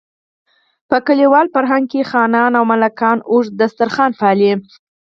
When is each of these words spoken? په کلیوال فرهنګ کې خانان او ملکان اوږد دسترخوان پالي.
په 0.89 0.97
کلیوال 1.07 1.47
فرهنګ 1.55 1.85
کې 1.91 2.09
خانان 2.11 2.51
او 2.59 2.63
ملکان 2.71 3.17
اوږد 3.31 3.53
دسترخوان 3.61 4.11
پالي. 4.19 4.51